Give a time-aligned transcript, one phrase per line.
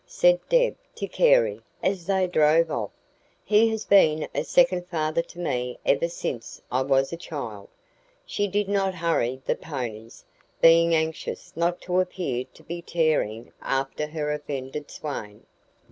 [0.07, 2.89] said Deb to Carey, as they drove off.
[3.45, 7.69] "He has been a second father to me ever since I was a child."
[8.25, 10.25] She did not hurry the ponies,
[10.59, 15.45] being anxious not to appear to be tearing after her offended swain.